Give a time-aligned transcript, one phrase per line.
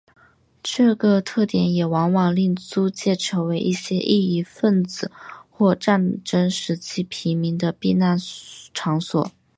[0.63, 5.11] 这个特点也往往令租界成为一些异议份子
[5.47, 8.17] 或战争时期平民的避难
[8.73, 9.31] 场所。